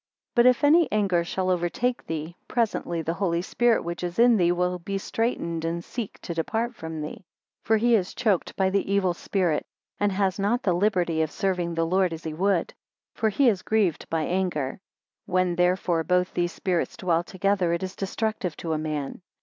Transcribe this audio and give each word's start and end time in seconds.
3 0.33 0.33
But 0.33 0.45
if 0.47 0.63
any 0.63 0.91
anger 0.91 1.23
shall 1.23 1.51
overtake 1.51 2.07
thee, 2.07 2.35
presently 2.47 3.03
the 3.03 3.13
Holy 3.13 3.43
Spirit 3.43 3.83
which 3.83 4.03
is 4.03 4.17
in 4.17 4.35
thee 4.35 4.51
will 4.51 4.79
be 4.79 4.97
straightened 4.97 5.63
and 5.63 5.85
seek 5.85 6.17
to 6.21 6.33
depart 6.33 6.73
from 6.73 7.01
thee. 7.01 7.23
4 7.65 7.65
For 7.65 7.77
he 7.77 7.93
is 7.93 8.15
choked 8.15 8.55
by 8.55 8.71
the 8.71 8.91
evil 8.91 9.13
spirit, 9.13 9.63
and 9.99 10.11
has 10.11 10.39
not 10.39 10.63
the 10.63 10.73
liberty 10.73 11.21
of 11.21 11.29
serving 11.29 11.75
the 11.75 11.85
Lord 11.85 12.13
as 12.13 12.23
he 12.23 12.33
would; 12.33 12.73
for 13.13 13.29
he 13.29 13.47
is 13.47 13.61
grieved 13.61 14.09
by 14.09 14.23
anger. 14.23 14.79
When, 15.27 15.55
therefore, 15.55 16.03
both 16.03 16.33
these 16.33 16.51
spirits 16.51 16.97
dwell 16.97 17.23
together, 17.23 17.71
it 17.71 17.83
is 17.83 17.95
destructive 17.95 18.57
to 18.57 18.73
a 18.73 18.79
man. 18.79 19.21